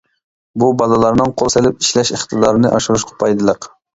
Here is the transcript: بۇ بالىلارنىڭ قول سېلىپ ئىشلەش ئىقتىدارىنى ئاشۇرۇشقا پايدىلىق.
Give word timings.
بۇ 0.61 0.69
بالىلارنىڭ 0.81 1.33
قول 1.41 1.51
سېلىپ 1.57 1.85
ئىشلەش 1.85 2.11
ئىقتىدارىنى 2.15 2.73
ئاشۇرۇشقا 2.79 3.21
پايدىلىق. 3.23 3.71